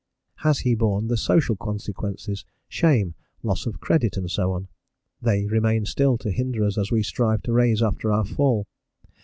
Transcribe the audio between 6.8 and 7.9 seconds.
we strive to rise